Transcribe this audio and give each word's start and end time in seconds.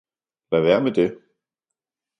»Lad 0.51 0.61
være 0.63 0.83
med 0.83 0.91
det! 0.91 1.19